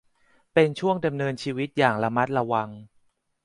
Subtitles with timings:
[0.53, 2.69] เป็นช่วงดำเนินชีวิตอย่างระมัดระวัง